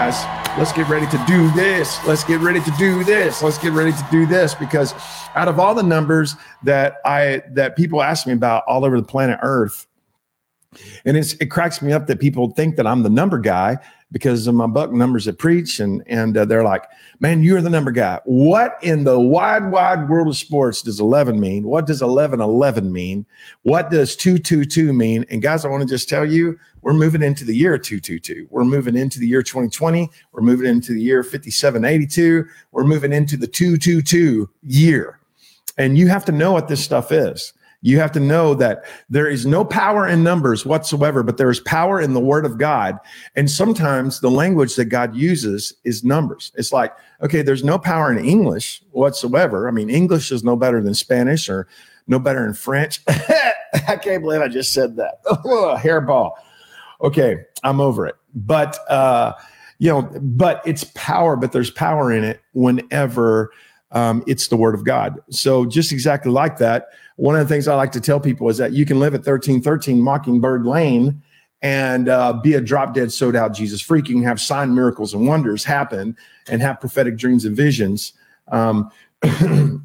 guys, 0.00 0.56
let's 0.58 0.72
get 0.72 0.88
ready 0.88 1.06
to 1.08 1.22
do 1.26 1.50
this. 1.50 2.02
Let's 2.06 2.24
get 2.24 2.40
ready 2.40 2.58
to 2.60 2.70
do 2.78 3.04
this. 3.04 3.42
Let's 3.42 3.58
get 3.58 3.72
ready 3.72 3.92
to 3.92 4.06
do 4.10 4.24
this 4.24 4.54
because 4.54 4.94
out 5.34 5.46
of 5.46 5.58
all 5.58 5.74
the 5.74 5.82
numbers 5.82 6.36
that 6.62 6.96
I 7.04 7.42
that 7.50 7.76
people 7.76 8.00
ask 8.00 8.26
me 8.26 8.32
about 8.32 8.64
all 8.66 8.86
over 8.86 8.98
the 8.98 9.06
planet 9.06 9.38
Earth, 9.42 9.86
and 11.04 11.16
it 11.16 11.50
cracks 11.50 11.82
me 11.82 11.92
up 11.92 12.06
that 12.06 12.20
people 12.20 12.50
think 12.50 12.76
that 12.76 12.86
I'm 12.86 13.02
the 13.02 13.10
number 13.10 13.38
guy 13.38 13.78
because 14.12 14.46
of 14.46 14.54
my 14.54 14.66
buck 14.66 14.92
numbers 14.92 15.24
that 15.24 15.38
preach 15.38 15.80
and 15.80 16.02
and 16.06 16.36
uh, 16.36 16.44
they're 16.44 16.62
like 16.62 16.84
man 17.18 17.42
you're 17.42 17.60
the 17.60 17.70
number 17.70 17.90
guy. 17.90 18.20
What 18.24 18.78
in 18.82 19.04
the 19.04 19.18
wide 19.18 19.70
wide 19.70 20.08
world 20.08 20.28
of 20.28 20.36
sports 20.36 20.82
does 20.82 21.00
11 21.00 21.40
mean? 21.40 21.64
What 21.64 21.86
does 21.86 22.02
11 22.02 22.40
11 22.40 22.92
mean? 22.92 23.26
What 23.62 23.90
does 23.90 24.14
222 24.14 24.92
mean? 24.92 25.24
And 25.30 25.42
guys 25.42 25.64
i 25.64 25.68
want 25.68 25.82
to 25.82 25.88
just 25.88 26.08
tell 26.08 26.24
you 26.24 26.58
we're 26.82 26.92
moving 26.92 27.22
into 27.22 27.44
the 27.44 27.54
year 27.54 27.76
222 27.76 28.46
we're 28.50 28.64
moving 28.64 28.96
into 28.96 29.18
the 29.18 29.26
year 29.26 29.42
2020 29.42 30.08
we're 30.32 30.40
moving 30.40 30.66
into 30.66 30.92
the 30.92 31.02
year 31.02 31.22
5782 31.22 32.44
we're 32.70 32.84
moving 32.84 33.12
into 33.12 33.36
the 33.36 33.46
222 33.46 34.48
year. 34.62 35.18
And 35.78 35.98
you 35.98 36.08
have 36.08 36.24
to 36.26 36.32
know 36.32 36.52
what 36.52 36.68
this 36.68 36.84
stuff 36.84 37.10
is 37.10 37.54
you 37.82 37.98
have 37.98 38.12
to 38.12 38.20
know 38.20 38.54
that 38.54 38.84
there 39.08 39.26
is 39.26 39.46
no 39.46 39.64
power 39.64 40.06
in 40.06 40.22
numbers 40.22 40.66
whatsoever, 40.66 41.22
but 41.22 41.38
there 41.38 41.50
is 41.50 41.60
power 41.60 42.00
in 42.00 42.12
the 42.12 42.20
word 42.20 42.44
of 42.44 42.58
God. 42.58 42.98
And 43.36 43.50
sometimes 43.50 44.20
the 44.20 44.30
language 44.30 44.76
that 44.76 44.86
God 44.86 45.14
uses 45.14 45.72
is 45.84 46.04
numbers. 46.04 46.52
It's 46.56 46.72
like, 46.72 46.94
okay, 47.22 47.40
there's 47.42 47.64
no 47.64 47.78
power 47.78 48.12
in 48.12 48.22
English 48.22 48.82
whatsoever. 48.90 49.66
I 49.66 49.70
mean, 49.70 49.88
English 49.88 50.30
is 50.30 50.44
no 50.44 50.56
better 50.56 50.82
than 50.82 50.94
Spanish 50.94 51.48
or 51.48 51.66
no 52.06 52.18
better 52.18 52.44
than 52.44 52.54
French. 52.54 53.00
I 53.08 53.96
can't 53.96 54.22
believe 54.22 54.42
I 54.42 54.48
just 54.48 54.72
said 54.72 54.96
that. 54.96 55.24
hairball. 55.24 56.32
Okay, 57.00 57.38
I'm 57.62 57.80
over 57.80 58.06
it. 58.06 58.16
But, 58.34 58.78
uh, 58.90 59.32
you 59.78 59.88
know, 59.88 60.02
but 60.20 60.60
it's 60.66 60.84
power, 60.94 61.34
but 61.36 61.52
there's 61.52 61.70
power 61.70 62.12
in 62.12 62.24
it 62.24 62.42
whenever 62.52 63.52
um, 63.92 64.22
it's 64.26 64.48
the 64.48 64.56
word 64.56 64.74
of 64.74 64.84
God. 64.84 65.18
So 65.30 65.66
just 65.66 65.92
exactly 65.92 66.30
like 66.30 66.58
that 66.58 66.88
one 67.20 67.36
of 67.36 67.46
the 67.46 67.54
things 67.54 67.68
I 67.68 67.74
like 67.74 67.92
to 67.92 68.00
tell 68.00 68.18
people 68.18 68.48
is 68.48 68.56
that 68.56 68.72
you 68.72 68.86
can 68.86 68.98
live 68.98 69.12
at 69.12 69.18
1313 69.18 70.00
Mockingbird 70.00 70.64
Lane 70.64 71.22
and 71.60 72.08
uh, 72.08 72.32
be 72.32 72.54
a 72.54 72.62
drop 72.62 72.94
dead, 72.94 73.12
sold 73.12 73.36
out 73.36 73.52
Jesus 73.52 73.82
freak. 73.82 74.08
You 74.08 74.14
can 74.14 74.24
have 74.24 74.40
sign 74.40 74.74
miracles 74.74 75.12
and 75.12 75.26
wonders 75.26 75.62
happen 75.62 76.16
and 76.48 76.62
have 76.62 76.80
prophetic 76.80 77.18
dreams 77.18 77.44
and 77.44 77.54
visions 77.54 78.14
um, 78.48 78.90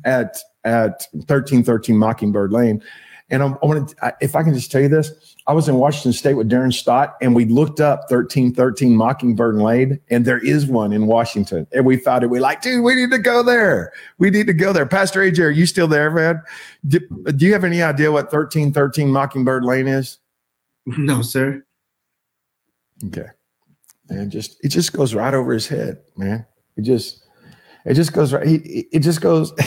at 0.05 0.39
at 0.63 1.07
1313 1.11 1.97
Mockingbird 1.97 2.53
Lane. 2.53 2.81
And 3.29 3.41
I, 3.41 3.47
I 3.47 3.65
want 3.65 3.89
to, 3.89 4.15
if 4.21 4.35
I 4.35 4.43
can 4.43 4.53
just 4.53 4.71
tell 4.71 4.81
you 4.81 4.87
this, 4.87 5.35
I 5.47 5.53
was 5.53 5.67
in 5.67 5.75
Washington 5.75 6.13
State 6.13 6.35
with 6.35 6.49
Darren 6.49 6.73
Stott, 6.73 7.15
and 7.21 7.35
we 7.35 7.45
looked 7.45 7.79
up 7.79 8.01
1313 8.09 8.95
Mockingbird 8.95 9.55
Lane, 9.55 9.99
and 10.09 10.25
there 10.25 10.37
is 10.37 10.67
one 10.67 10.93
in 10.93 11.07
Washington. 11.07 11.65
And 11.71 11.85
we 11.85 11.97
found 11.97 12.23
it. 12.23 12.27
We 12.27 12.39
like, 12.39 12.61
dude, 12.61 12.83
we 12.83 12.95
need 12.95 13.11
to 13.11 13.17
go 13.17 13.41
there. 13.41 13.91
We 14.19 14.29
need 14.29 14.47
to 14.47 14.53
go 14.53 14.73
there. 14.73 14.85
Pastor 14.85 15.21
AJ, 15.21 15.39
are 15.39 15.49
you 15.49 15.65
still 15.65 15.87
there, 15.87 16.11
man? 16.11 16.41
Do, 16.87 16.99
do 17.35 17.45
you 17.45 17.53
have 17.53 17.63
any 17.63 17.81
idea 17.81 18.11
what 18.11 18.25
1313 18.25 19.11
Mockingbird 19.11 19.65
Lane 19.65 19.87
is? 19.87 20.19
No, 20.97 21.23
sir. 21.23 21.65
Okay. 23.05 23.25
And 24.09 24.31
just 24.31 24.63
it 24.63 24.67
just 24.67 24.93
goes 24.93 25.15
right 25.15 25.33
over 25.33 25.51
his 25.51 25.67
head, 25.67 25.97
man. 26.15 26.45
It 26.77 26.83
just 26.83 27.23
it 27.85 27.95
just 27.95 28.13
goes 28.13 28.31
right. 28.31 28.45
He, 28.45 28.87
it 28.91 28.99
just 28.99 29.19
goes. 29.19 29.51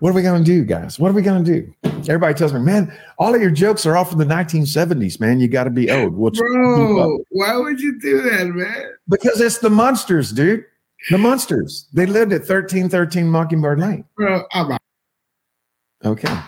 What 0.00 0.10
are 0.10 0.12
we 0.12 0.22
going 0.22 0.44
to 0.44 0.44
do, 0.44 0.64
guys? 0.64 0.98
What 0.98 1.10
are 1.10 1.14
we 1.14 1.22
going 1.22 1.42
to 1.42 1.60
do? 1.60 1.74
Everybody 2.00 2.34
tells 2.34 2.52
me, 2.52 2.60
man, 2.60 2.92
all 3.18 3.34
of 3.34 3.40
your 3.40 3.50
jokes 3.50 3.86
are 3.86 3.96
all 3.96 4.04
from 4.04 4.18
the 4.18 4.26
1970s, 4.26 5.18
man. 5.20 5.40
You 5.40 5.48
got 5.48 5.64
to 5.64 5.70
be 5.70 5.90
old. 5.90 6.14
What's 6.14 6.38
Bro, 6.38 7.18
why 7.30 7.56
would 7.56 7.80
you 7.80 7.98
do 7.98 8.20
that, 8.22 8.46
man? 8.48 8.92
Because 9.08 9.40
it's 9.40 9.58
the 9.58 9.70
monsters, 9.70 10.32
dude. 10.32 10.64
The 11.10 11.18
monsters. 11.18 11.88
They 11.92 12.04
lived 12.04 12.32
at 12.32 12.40
1313 12.40 13.28
Mockingbird 13.28 13.80
Lane. 13.80 14.04
Bro, 14.16 14.44
I'm 14.52 14.72
out. 14.72 14.80
Okay. 16.04 16.38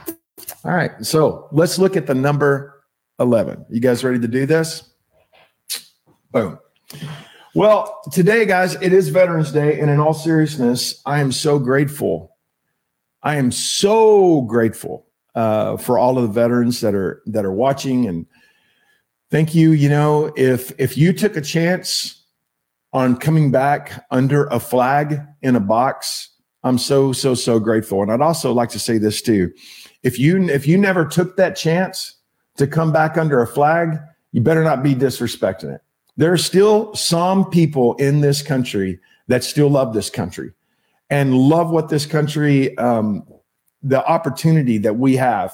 All 0.64 0.74
right. 0.74 0.92
So 1.04 1.48
let's 1.52 1.78
look 1.78 1.96
at 1.96 2.06
the 2.06 2.14
number 2.14 2.82
11. 3.18 3.66
You 3.70 3.80
guys 3.80 4.04
ready 4.04 4.18
to 4.18 4.28
do 4.28 4.44
this? 4.44 4.90
Boom. 6.32 6.58
Well, 7.54 8.00
today, 8.12 8.44
guys, 8.44 8.74
it 8.74 8.92
is 8.92 9.08
Veterans 9.08 9.52
Day. 9.52 9.80
And 9.80 9.90
in 9.90 10.00
all 10.00 10.14
seriousness, 10.14 11.00
I 11.06 11.20
am 11.20 11.32
so 11.32 11.58
grateful 11.58 12.36
I 13.22 13.36
am 13.36 13.50
so 13.50 14.42
grateful 14.42 15.06
uh, 15.34 15.76
for 15.76 15.98
all 15.98 16.18
of 16.18 16.22
the 16.22 16.40
veterans 16.40 16.80
that 16.80 16.94
are 16.94 17.22
that 17.26 17.44
are 17.44 17.52
watching, 17.52 18.06
and 18.06 18.26
thank 19.30 19.54
you. 19.54 19.72
You 19.72 19.88
know, 19.88 20.32
if 20.36 20.72
if 20.78 20.96
you 20.96 21.12
took 21.12 21.36
a 21.36 21.40
chance 21.40 22.24
on 22.92 23.16
coming 23.16 23.50
back 23.50 24.04
under 24.10 24.46
a 24.46 24.60
flag 24.60 25.20
in 25.42 25.56
a 25.56 25.60
box, 25.60 26.30
I'm 26.62 26.78
so 26.78 27.12
so 27.12 27.34
so 27.34 27.58
grateful. 27.58 28.02
And 28.02 28.12
I'd 28.12 28.20
also 28.20 28.52
like 28.52 28.70
to 28.70 28.78
say 28.78 28.98
this 28.98 29.20
too: 29.20 29.52
if 30.02 30.18
you 30.18 30.48
if 30.48 30.66
you 30.66 30.78
never 30.78 31.04
took 31.04 31.36
that 31.36 31.56
chance 31.56 32.14
to 32.56 32.66
come 32.66 32.92
back 32.92 33.16
under 33.16 33.42
a 33.42 33.46
flag, 33.46 33.98
you 34.32 34.40
better 34.40 34.64
not 34.64 34.82
be 34.82 34.94
disrespecting 34.94 35.74
it. 35.74 35.82
There 36.16 36.32
are 36.32 36.38
still 36.38 36.94
some 36.94 37.48
people 37.50 37.94
in 37.94 38.20
this 38.20 38.42
country 38.42 38.98
that 39.28 39.44
still 39.44 39.68
love 39.68 39.92
this 39.92 40.10
country 40.10 40.52
and 41.10 41.36
love 41.36 41.70
what 41.70 41.88
this 41.88 42.06
country, 42.06 42.76
um, 42.78 43.26
the 43.82 44.04
opportunity 44.06 44.78
that 44.78 44.96
we 44.96 45.16
have. 45.16 45.52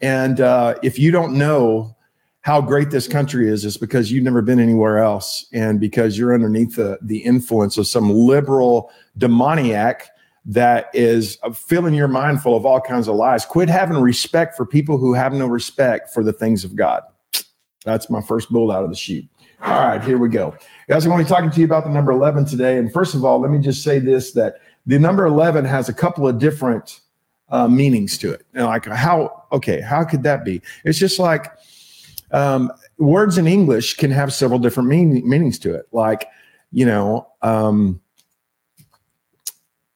And 0.00 0.40
uh, 0.40 0.74
if 0.82 0.98
you 0.98 1.10
don't 1.10 1.36
know 1.36 1.96
how 2.42 2.60
great 2.60 2.90
this 2.90 3.08
country 3.08 3.48
is, 3.48 3.64
it's 3.64 3.78
because 3.78 4.12
you've 4.12 4.24
never 4.24 4.42
been 4.42 4.60
anywhere 4.60 4.98
else, 4.98 5.46
and 5.52 5.80
because 5.80 6.18
you're 6.18 6.34
underneath 6.34 6.76
the 6.76 6.98
the 7.00 7.18
influence 7.18 7.78
of 7.78 7.86
some 7.86 8.10
liberal 8.10 8.90
demoniac 9.16 10.10
that 10.44 10.90
is 10.92 11.38
filling 11.54 11.94
your 11.94 12.08
mind 12.08 12.42
full 12.42 12.56
of 12.56 12.66
all 12.66 12.80
kinds 12.80 13.08
of 13.08 13.16
lies. 13.16 13.46
Quit 13.46 13.68
having 13.68 13.96
respect 13.96 14.56
for 14.56 14.66
people 14.66 14.98
who 14.98 15.14
have 15.14 15.32
no 15.32 15.46
respect 15.46 16.12
for 16.12 16.22
the 16.22 16.32
things 16.32 16.64
of 16.64 16.76
God. 16.76 17.02
That's 17.84 18.10
my 18.10 18.20
first 18.20 18.50
bull 18.50 18.70
out 18.70 18.84
of 18.84 18.90
the 18.90 18.96
chute. 18.96 19.26
All 19.62 19.80
right, 19.80 20.02
here 20.02 20.18
we 20.18 20.28
go. 20.28 20.54
Guys, 20.88 21.06
I'm 21.06 21.10
going 21.10 21.24
to 21.24 21.24
be 21.24 21.34
talking 21.34 21.50
to 21.50 21.58
you 21.60 21.64
about 21.64 21.84
the 21.84 21.90
number 21.90 22.12
11 22.12 22.44
today. 22.44 22.76
And 22.76 22.92
first 22.92 23.14
of 23.14 23.24
all, 23.24 23.40
let 23.40 23.50
me 23.50 23.58
just 23.58 23.82
say 23.82 23.98
this 23.98 24.32
that 24.32 24.56
the 24.86 24.98
number 24.98 25.24
11 25.24 25.64
has 25.64 25.88
a 25.88 25.94
couple 25.94 26.28
of 26.28 26.38
different 26.38 27.00
uh, 27.48 27.68
meanings 27.68 28.18
to 28.18 28.32
it. 28.32 28.46
You 28.52 28.60
know, 28.60 28.66
like 28.66 28.86
how, 28.86 29.44
okay, 29.52 29.80
how 29.80 30.04
could 30.04 30.22
that 30.24 30.44
be? 30.44 30.60
It's 30.84 30.98
just 30.98 31.18
like 31.18 31.52
um, 32.30 32.72
words 32.98 33.38
in 33.38 33.46
English 33.46 33.96
can 33.96 34.10
have 34.10 34.32
several 34.32 34.58
different 34.58 34.88
mean, 34.88 35.28
meanings 35.28 35.58
to 35.60 35.74
it. 35.74 35.86
Like, 35.92 36.28
you 36.72 36.84
know, 36.84 37.28
um, 37.42 38.00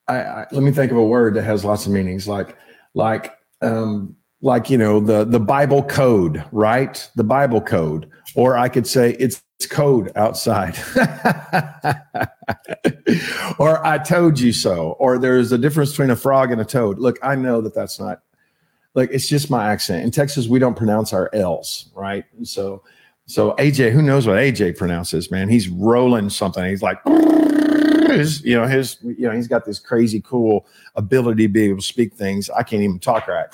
I, 0.06 0.16
I, 0.22 0.46
let 0.52 0.62
me 0.62 0.70
think 0.70 0.90
of 0.90 0.98
a 0.98 1.04
word 1.04 1.34
that 1.34 1.42
has 1.42 1.64
lots 1.64 1.86
of 1.86 1.92
meanings. 1.92 2.28
Like, 2.28 2.56
like, 2.94 3.36
um, 3.60 4.16
like 4.40 4.70
you 4.70 4.78
know 4.78 5.00
the 5.00 5.24
the 5.24 5.40
Bible 5.40 5.82
code, 5.82 6.44
right? 6.52 7.08
The 7.16 7.24
Bible 7.24 7.60
code, 7.60 8.10
or 8.34 8.56
I 8.56 8.68
could 8.68 8.86
say 8.86 9.12
it's 9.18 9.42
code 9.66 10.12
outside. 10.14 10.78
or 13.58 13.84
I 13.84 13.98
told 13.98 14.38
you 14.38 14.52
so. 14.52 14.92
Or 14.98 15.18
there's 15.18 15.50
a 15.52 15.58
difference 15.58 15.90
between 15.90 16.10
a 16.10 16.16
frog 16.16 16.52
and 16.52 16.60
a 16.60 16.64
toad. 16.64 16.98
Look, 16.98 17.18
I 17.22 17.34
know 17.34 17.60
that 17.62 17.74
that's 17.74 17.98
not 17.98 18.20
like 18.94 19.10
it's 19.12 19.28
just 19.28 19.50
my 19.50 19.70
accent. 19.70 20.04
In 20.04 20.10
Texas, 20.10 20.46
we 20.46 20.58
don't 20.58 20.76
pronounce 20.76 21.12
our 21.12 21.30
L's, 21.32 21.90
right? 21.94 22.24
so, 22.42 22.82
so 23.26 23.52
AJ, 23.52 23.92
who 23.92 24.02
knows 24.02 24.26
what 24.26 24.36
AJ 24.36 24.76
pronounces, 24.76 25.30
man? 25.30 25.48
He's 25.48 25.68
rolling 25.68 26.30
something. 26.30 26.64
He's 26.64 26.82
like, 26.82 26.98
his, 28.08 28.42
you 28.42 28.56
know, 28.56 28.66
his, 28.66 28.96
you 29.02 29.28
know, 29.28 29.32
he's 29.32 29.48
got 29.48 29.64
this 29.64 29.78
crazy 29.78 30.20
cool 30.20 30.66
ability 30.96 31.46
to 31.46 31.52
be 31.52 31.64
able 31.64 31.76
to 31.76 31.82
speak 31.82 32.14
things. 32.14 32.48
I 32.50 32.62
can't 32.62 32.82
even 32.82 32.98
talk 32.98 33.28
right. 33.28 33.48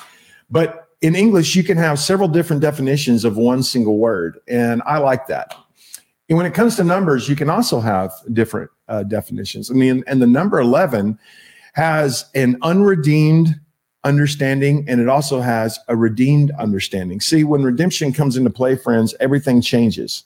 But 0.51 0.89
in 1.01 1.15
English, 1.15 1.55
you 1.55 1.63
can 1.63 1.77
have 1.77 1.99
several 1.99 2.29
different 2.29 2.63
definitions 2.63 3.25
of 3.25 3.37
one 3.37 3.63
single 3.63 3.99
word. 3.99 4.39
And 4.49 4.83
I 4.87 4.99
like 4.99 5.27
that. 5.27 5.55
And 6.29 6.39
when 6.39 6.47
it 6.47 6.55
comes 6.55 6.77
to 6.77 6.85
numbers, 6.85 7.29
you 7.29 7.37
can 7.37 7.51
also 7.51 7.81
have 7.81 8.13
different 8.33 8.71
uh, 8.89 9.03
definitions. 9.03 9.71
I 9.71 9.75
mean, 9.75 10.03
and 10.07 10.23
the 10.23 10.27
number 10.27 10.59
11 10.59 11.19
has 11.75 12.31
an 12.35 12.57
unredeemed 12.63 13.61
understanding 14.05 14.85
and 14.87 15.01
it 15.01 15.09
also 15.09 15.41
has 15.41 15.79
a 15.89 15.97
redeemed 15.97 16.51
understanding. 16.59 17.21
See, 17.21 17.43
when 17.43 17.63
redemption 17.63 18.13
comes 18.13 18.37
into 18.37 18.51
play, 18.51 18.77
friends, 18.77 19.15
everything 19.19 19.61
changes. 19.61 20.25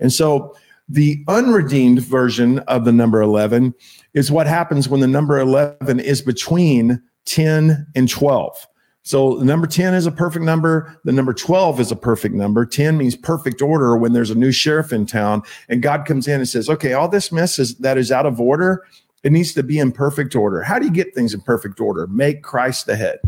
And 0.00 0.12
so 0.12 0.56
the 0.88 1.22
unredeemed 1.28 2.00
version 2.00 2.60
of 2.60 2.84
the 2.84 2.92
number 2.92 3.20
11 3.20 3.74
is 4.14 4.32
what 4.32 4.46
happens 4.46 4.88
when 4.88 5.00
the 5.00 5.06
number 5.06 5.38
11 5.38 6.00
is 6.00 6.22
between 6.22 7.02
10, 7.26 7.86
and 7.94 8.08
12. 8.08 8.66
So 9.08 9.38
the 9.38 9.44
number 9.46 9.66
10 9.66 9.94
is 9.94 10.04
a 10.04 10.12
perfect 10.12 10.44
number. 10.44 11.00
The 11.04 11.12
number 11.12 11.32
12 11.32 11.80
is 11.80 11.90
a 11.90 11.96
perfect 11.96 12.34
number. 12.34 12.66
10 12.66 12.98
means 12.98 13.16
perfect 13.16 13.62
order 13.62 13.96
when 13.96 14.12
there's 14.12 14.28
a 14.28 14.34
new 14.34 14.52
sheriff 14.52 14.92
in 14.92 15.06
town 15.06 15.44
and 15.70 15.80
God 15.80 16.04
comes 16.04 16.28
in 16.28 16.40
and 16.40 16.46
says, 16.46 16.68
okay, 16.68 16.92
all 16.92 17.08
this 17.08 17.32
mess 17.32 17.58
is 17.58 17.78
that 17.78 17.96
is 17.96 18.12
out 18.12 18.26
of 18.26 18.38
order. 18.38 18.84
It 19.22 19.32
needs 19.32 19.54
to 19.54 19.62
be 19.62 19.78
in 19.78 19.92
perfect 19.92 20.36
order. 20.36 20.60
How 20.60 20.78
do 20.78 20.84
you 20.84 20.92
get 20.92 21.14
things 21.14 21.32
in 21.32 21.40
perfect 21.40 21.80
order? 21.80 22.06
Make 22.08 22.42
Christ 22.42 22.84
the 22.84 22.96
head. 22.96 23.18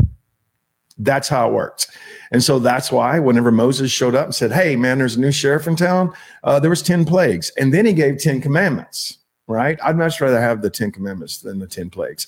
That's 0.99 1.27
how 1.27 1.49
it 1.49 1.53
works. 1.53 1.87
And 2.31 2.43
so 2.43 2.59
that's 2.59 2.91
why 2.91 3.17
whenever 3.17 3.51
Moses 3.51 3.91
showed 3.91 4.13
up 4.13 4.25
and 4.25 4.35
said, 4.35 4.51
Hey, 4.51 4.75
man, 4.75 4.99
there's 4.99 5.15
a 5.15 5.19
new 5.19 5.31
sheriff 5.31 5.65
in 5.65 5.75
town, 5.75 6.13
uh, 6.43 6.59
there 6.59 6.69
was 6.69 6.83
10 6.83 7.05
plagues. 7.05 7.51
And 7.57 7.73
then 7.73 7.87
he 7.87 7.93
gave 7.93 8.19
10 8.19 8.39
commandments, 8.41 9.17
right? 9.47 9.79
I'd 9.83 9.97
much 9.97 10.21
rather 10.21 10.39
have 10.39 10.61
the 10.61 10.69
10 10.69 10.91
commandments 10.91 11.39
than 11.39 11.57
the 11.57 11.65
10 11.65 11.89
plagues. 11.89 12.27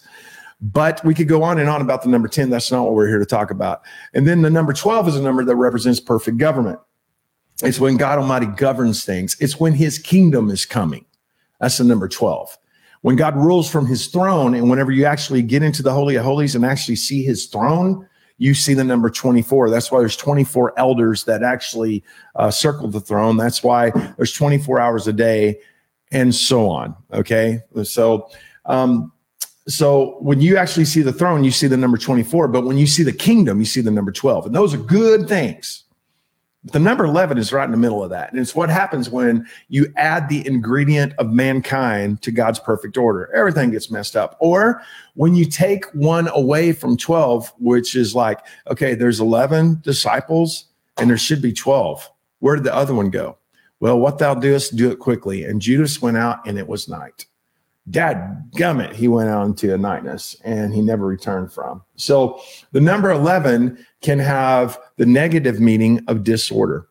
But 0.63 1.03
we 1.03 1.13
could 1.13 1.27
go 1.27 1.43
on 1.43 1.59
and 1.59 1.69
on 1.69 1.81
about 1.81 2.03
the 2.03 2.09
number 2.09 2.29
10. 2.29 2.49
That's 2.49 2.71
not 2.71 2.85
what 2.85 2.93
we're 2.93 3.09
here 3.09 3.19
to 3.19 3.25
talk 3.25 3.51
about. 3.51 3.81
And 4.13 4.25
then 4.25 4.41
the 4.41 4.49
number 4.49 4.71
12 4.71 5.09
is 5.09 5.15
a 5.17 5.21
number 5.21 5.43
that 5.43 5.55
represents 5.57 5.99
perfect 5.99 6.37
government. 6.37 6.79
It's 7.61 7.81
when 7.81 7.97
God 7.97 8.17
Almighty 8.17 8.45
governs 8.45 9.03
things, 9.03 9.35
it's 9.39 9.59
when 9.59 9.73
his 9.73 9.99
kingdom 9.99 10.49
is 10.49 10.65
coming. 10.65 11.05
That's 11.59 11.77
the 11.77 11.83
number 11.83 12.07
12. 12.07 12.57
When 13.01 13.17
God 13.17 13.35
rules 13.35 13.69
from 13.69 13.85
his 13.85 14.07
throne, 14.07 14.53
and 14.53 14.69
whenever 14.69 14.91
you 14.91 15.05
actually 15.05 15.41
get 15.41 15.63
into 15.63 15.83
the 15.83 15.91
Holy 15.91 16.15
of 16.15 16.23
Holies 16.23 16.55
and 16.55 16.65
actually 16.65 16.95
see 16.95 17.23
his 17.23 17.45
throne, 17.47 18.07
you 18.37 18.53
see 18.53 18.73
the 18.73 18.83
number 18.83 19.09
24. 19.09 19.69
That's 19.69 19.91
why 19.91 19.99
there's 19.99 20.17
24 20.17 20.77
elders 20.77 21.25
that 21.25 21.43
actually 21.43 22.03
uh, 22.35 22.51
circle 22.51 22.87
the 22.87 22.99
throne. 22.99 23.37
That's 23.37 23.63
why 23.63 23.91
there's 24.17 24.33
24 24.33 24.79
hours 24.79 25.07
a 25.07 25.13
day 25.13 25.59
and 26.11 26.33
so 26.33 26.69
on. 26.69 26.95
Okay. 27.13 27.61
So, 27.83 28.29
um, 28.65 29.12
so 29.67 30.17
when 30.19 30.41
you 30.41 30.57
actually 30.57 30.85
see 30.85 31.01
the 31.01 31.13
throne, 31.13 31.43
you 31.43 31.51
see 31.51 31.67
the 31.67 31.77
number 31.77 31.97
24, 31.97 32.49
but 32.49 32.65
when 32.65 32.77
you 32.77 32.87
see 32.87 33.03
the 33.03 33.13
kingdom, 33.13 33.59
you 33.59 33.65
see 33.65 33.81
the 33.81 33.91
number 33.91 34.11
12. 34.11 34.47
And 34.47 34.55
those 34.55 34.73
are 34.73 34.77
good 34.77 35.27
things. 35.27 35.83
The 36.65 36.79
number 36.79 37.03
11 37.03 37.37
is 37.37 37.51
right 37.51 37.65
in 37.65 37.71
the 37.71 37.77
middle 37.77 38.03
of 38.03 38.09
that. 38.11 38.31
And 38.31 38.39
it's 38.39 38.55
what 38.55 38.69
happens 38.69 39.09
when 39.09 39.45
you 39.67 39.91
add 39.97 40.29
the 40.29 40.45
ingredient 40.47 41.13
of 41.17 41.31
mankind 41.31 42.21
to 42.21 42.31
God's 42.31 42.59
perfect 42.59 42.97
order. 42.97 43.33
Everything 43.35 43.71
gets 43.71 43.91
messed 43.91 44.15
up. 44.15 44.37
Or 44.39 44.81
when 45.15 45.35
you 45.35 45.45
take 45.45 45.85
one 45.93 46.29
away 46.29 46.71
from 46.71 46.95
12, 46.95 47.53
which 47.59 47.95
is 47.95 48.15
like, 48.15 48.39
okay, 48.69 48.95
there's 48.95 49.19
11 49.19 49.81
disciples 49.81 50.65
and 50.97 51.09
there 51.09 51.17
should 51.17 51.41
be 51.41 51.51
12. 51.51 52.09
Where 52.39 52.55
did 52.55 52.63
the 52.63 52.75
other 52.75 52.93
one 52.93 53.09
go? 53.09 53.37
Well, 53.81 53.99
what 53.99 54.17
thou 54.17 54.33
doest, 54.33 54.77
do 54.77 54.89
it 54.89 54.99
quickly. 54.99 55.43
And 55.43 55.61
Judas 55.61 56.01
went 56.01 56.15
out 56.15 56.45
and 56.47 56.57
it 56.57 56.67
was 56.67 56.87
night 56.87 57.25
dad 57.89 58.41
gummit 58.55 58.93
he 58.93 59.07
went 59.07 59.29
out 59.29 59.45
into 59.45 59.73
a 59.73 59.77
nightness 59.77 60.35
and 60.45 60.73
he 60.73 60.81
never 60.81 61.05
returned 61.05 61.51
from. 61.51 61.81
So 61.95 62.41
the 62.71 62.81
number 62.81 63.11
11 63.11 63.85
can 64.01 64.19
have 64.19 64.79
the 64.97 65.05
negative 65.05 65.59
meaning 65.59 66.03
of 66.07 66.23
disorder. 66.23 66.87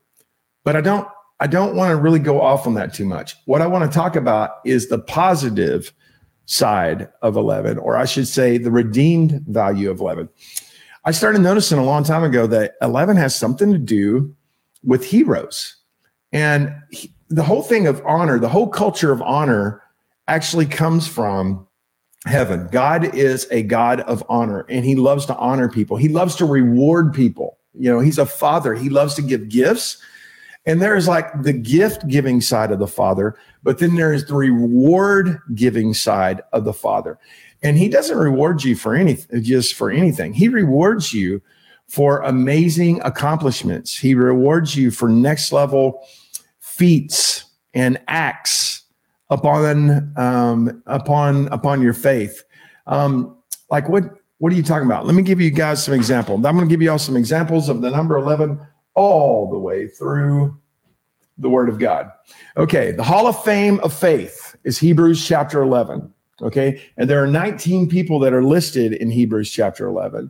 But 0.65 0.77
i 0.77 0.81
don't 0.81 1.09
i 1.41 1.47
don't 1.47 1.75
want 1.75 1.91
to 1.91 1.97
really 1.97 2.19
go 2.19 2.41
off 2.41 2.67
on 2.67 2.75
that 2.75 2.95
too 2.95 3.07
much. 3.07 3.37
What 3.47 3.63
i 3.63 3.67
want 3.67 3.91
to 3.91 3.99
talk 3.99 4.17
about 4.17 4.61
is 4.65 4.89
the 4.89 4.99
positive 4.99 5.93
side 6.47 7.09
of 7.23 7.37
11 7.37 7.79
or 7.79 7.97
i 7.97 8.05
should 8.05 8.27
say 8.27 8.59
the 8.59 8.71
redeemed 8.71 9.43
value 9.47 9.89
of 9.89 10.01
11 10.01 10.29
i 11.05 11.13
started 11.13 11.41
noticing 11.41 11.79
a 11.79 11.85
long 11.85 12.03
time 12.03 12.25
ago 12.25 12.49
that 12.49 12.75
11 12.83 13.17
has 13.17 13.33
something 13.35 13.73
to 13.73 13.79
do 13.79 14.35
with 14.85 15.05
heroes. 15.05 15.77
And 16.33 16.75
he, 16.91 17.15
the 17.29 17.45
whole 17.45 17.63
thing 17.63 17.87
of 17.87 18.03
honor 18.05 18.39
the 18.39 18.49
whole 18.49 18.69
culture 18.69 19.13
of 19.13 19.23
honor 19.23 19.83
actually 20.33 20.65
comes 20.65 21.07
from 21.07 21.67
heaven. 22.25 22.67
God 22.73 23.15
is 23.15 23.47
a 23.51 23.63
God 23.63 24.01
of 24.01 24.25
honor 24.31 24.65
and 24.71 24.83
he 24.83 24.95
loves 24.95 25.27
to 25.27 25.37
honor 25.37 25.69
people. 25.69 25.99
He 25.99 26.09
loves 26.09 26.37
to 26.37 26.47
reward 26.47 27.13
people. 27.13 27.59
You 27.75 27.93
know, 27.93 28.01
he's 28.01 28.17
a 28.17 28.25
father. 28.25 28.75
He 28.75 28.89
loves 28.89 29.15
to 29.17 29.23
give 29.23 29.51
gifts. 29.51 29.99
And 30.65 30.81
there's 30.81 31.07
like 31.07 31.43
the 31.43 31.53
gift 31.53 32.09
giving 32.09 32.41
side 32.41 32.73
of 32.73 32.79
the 32.79 32.87
father, 32.87 33.37
but 33.63 33.79
then 33.79 33.97
there's 33.97 34.25
the 34.25 34.35
reward 34.35 35.39
giving 35.55 35.93
side 35.93 36.41
of 36.55 36.65
the 36.65 36.73
father. 36.73 37.19
And 37.63 37.77
he 37.77 37.91
doesn't 37.91 38.17
reward 38.17 38.65
you 38.65 38.75
for 38.75 38.95
anything, 38.95 39.43
just 39.43 39.75
for 39.75 39.91
anything. 39.91 40.33
He 40.33 40.49
rewards 40.49 41.13
you 41.13 41.43
for 41.89 42.23
amazing 42.23 43.03
accomplishments. 43.03 43.99
He 43.99 44.15
rewards 44.15 44.77
you 44.77 44.93
for 44.93 45.11
next 45.11 45.53
level 45.53 46.07
feats 46.59 47.45
and 47.75 48.01
acts 48.09 48.72
upon 49.33 50.13
um, 50.17 50.83
upon 50.87 51.49
upon 51.49 51.83
your 51.83 51.95
faith. 51.95 52.45
Um, 52.87 53.37
like 53.71 53.89
what 53.89 54.05
what 54.39 54.53
are 54.53 54.57
you 54.57 54.63
talking 54.63 54.87
about? 54.87 55.07
Let 55.07 55.15
me 55.15 55.23
give 55.23 55.41
you 55.41 55.51
guys 55.51 55.85
some 55.85 55.95
examples. 55.95 56.45
I'm 56.45 56.57
going 56.57 56.69
to 56.69 56.73
give 56.73 56.83
you 56.83 56.91
all 56.91 56.99
some 56.99 57.17
examples 57.17 57.69
of 57.69 57.81
the 57.81 57.91
number 57.91 58.17
11 58.17 58.61
all 58.95 59.49
the 59.49 59.59
way 59.59 59.87
through 59.87 60.59
the 61.39 61.49
Word 61.49 61.69
of 61.69 61.79
God. 61.79 62.11
Okay, 62.57 62.91
the 62.91 63.05
Hall 63.05 63.29
of 63.29 63.41
Fame 63.45 63.79
of 63.81 63.93
Faith 63.93 64.57
is 64.65 64.79
Hebrews 64.79 65.25
chapter 65.25 65.63
11. 65.63 66.13
Okay, 66.43 66.83
and 66.97 67.09
there 67.09 67.23
are 67.23 67.29
19 67.29 67.89
people 67.89 68.19
that 68.19 68.33
are 68.33 68.43
listed 68.43 68.95
in 68.95 69.11
Hebrews 69.13 69.49
chapter 69.49 69.87
11. 69.87 70.29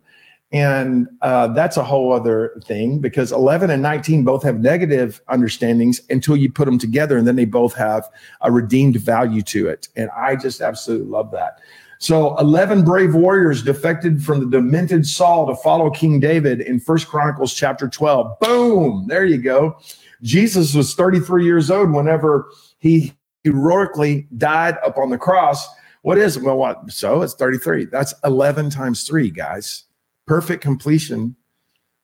And 0.53 1.09
uh, 1.23 1.49
that's 1.49 1.79
a 1.79 1.83
whole 1.83 2.13
other 2.13 2.61
thing 2.65 2.99
because 2.99 3.33
11 3.33 3.71
and 3.71 3.83
19 3.83 4.23
both 4.23 4.43
have 4.43 4.61
negative 4.61 5.23
understandings 5.29 6.03
until 6.11 6.37
you 6.37 6.53
put 6.53 6.67
them 6.67 6.79
together, 6.79 7.17
and 7.17 7.27
then 7.27 7.37
they 7.37 7.47
both 7.47 7.75
have 7.75 8.09
a 8.43 8.53
redeemed 8.53 8.97
value 8.97 9.41
to 9.43 9.69
it. 9.69 9.89
And 9.97 10.11
I 10.11 10.37
just 10.37 10.61
absolutely 10.61 11.07
love 11.07 11.31
that. 11.31 11.61
So 11.99 12.37
11 12.39 12.85
brave 12.85 13.15
warriors 13.15 13.63
defected 13.63 14.23
from 14.23 14.41
the 14.41 14.59
demented 14.59 15.07
Saul 15.07 15.47
to 15.47 15.57
follow 15.57 15.89
King 15.89 16.21
David 16.21 16.61
in 16.61 16.81
First 16.81 17.09
Chronicles 17.09 17.55
chapter 17.55 17.89
12. 17.89 18.39
Boom, 18.41 19.07
there 19.09 19.25
you 19.25 19.39
go. 19.39 19.79
Jesus 20.21 20.75
was 20.75 20.95
33 20.95 21.45
years 21.45 21.71
old 21.71 21.93
whenever 21.93 22.51
he 22.79 23.15
heroically 23.45 24.27
died 24.37 24.77
upon 24.85 25.11
the 25.11 25.19
cross. 25.19 25.67
What 26.03 26.19
is? 26.19 26.39
Well, 26.39 26.59
what? 26.59 26.91
So 26.91 27.23
it's 27.23 27.35
33. 27.35 27.87
That's 27.87 28.13
11 28.25 28.71
times 28.71 29.05
three, 29.05 29.31
guys 29.31 29.85
perfect 30.27 30.63
completion. 30.63 31.37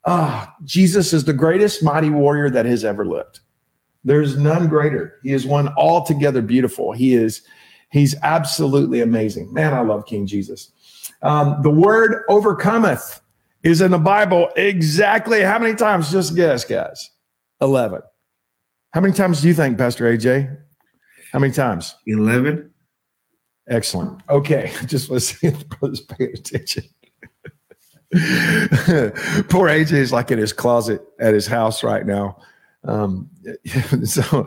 Ah, 0.06 0.54
Jesus 0.64 1.12
is 1.12 1.24
the 1.24 1.32
greatest 1.32 1.82
mighty 1.82 2.10
warrior 2.10 2.50
that 2.50 2.66
has 2.66 2.84
ever 2.84 3.04
lived. 3.04 3.40
There's 4.04 4.36
none 4.36 4.68
greater. 4.68 5.18
He 5.22 5.32
is 5.32 5.44
one 5.46 5.68
altogether 5.76 6.40
beautiful. 6.40 6.92
He 6.92 7.14
is, 7.14 7.42
he's 7.90 8.14
absolutely 8.22 9.00
amazing. 9.00 9.52
Man, 9.52 9.74
I 9.74 9.80
love 9.80 10.06
King 10.06 10.26
Jesus. 10.26 10.72
Um, 11.22 11.60
the 11.62 11.70
word 11.70 12.22
overcometh 12.28 13.20
is 13.62 13.80
in 13.80 13.90
the 13.90 13.98
Bible 13.98 14.50
exactly 14.56 15.42
how 15.42 15.58
many 15.58 15.74
times? 15.74 16.10
Just 16.10 16.36
guess, 16.36 16.64
guys. 16.64 17.10
11. 17.60 18.00
How 18.92 19.00
many 19.00 19.12
times 19.12 19.42
do 19.42 19.48
you 19.48 19.54
think, 19.54 19.76
Pastor 19.76 20.04
AJ? 20.04 20.56
How 21.32 21.38
many 21.38 21.52
times? 21.52 21.96
11. 22.06 22.70
Excellent. 23.68 24.22
Okay. 24.30 24.72
Just 24.86 25.10
let's 25.10 25.32
pay 26.02 26.24
attention. 26.24 26.84
Poor 29.50 29.68
AJ 29.68 29.92
is 29.92 30.12
like 30.12 30.30
in 30.30 30.38
his 30.38 30.52
closet 30.52 31.02
at 31.20 31.34
his 31.34 31.46
house 31.46 31.82
right 31.82 32.06
now. 32.06 32.38
Um, 32.84 33.28
so 34.04 34.46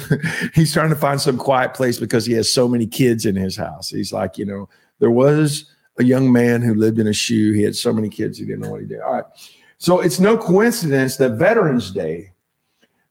he's 0.54 0.72
trying 0.72 0.90
to 0.90 0.96
find 0.96 1.20
some 1.20 1.38
quiet 1.38 1.74
place 1.74 2.00
because 2.00 2.26
he 2.26 2.32
has 2.32 2.52
so 2.52 2.66
many 2.66 2.86
kids 2.86 3.24
in 3.24 3.36
his 3.36 3.56
house. 3.56 3.90
He's 3.90 4.12
like, 4.12 4.38
you 4.38 4.44
know, 4.44 4.68
there 4.98 5.10
was 5.10 5.70
a 5.98 6.04
young 6.04 6.32
man 6.32 6.62
who 6.62 6.74
lived 6.74 6.98
in 6.98 7.06
a 7.06 7.12
shoe. 7.12 7.52
He 7.52 7.62
had 7.62 7.76
so 7.76 7.92
many 7.92 8.08
kids, 8.08 8.38
he 8.38 8.44
didn't 8.44 8.60
know 8.60 8.70
what 8.70 8.80
he 8.80 8.86
did. 8.86 9.00
All 9.00 9.12
right. 9.12 9.24
So 9.78 10.00
it's 10.00 10.18
no 10.18 10.36
coincidence 10.36 11.16
that 11.18 11.32
Veterans 11.32 11.90
Day, 11.90 12.32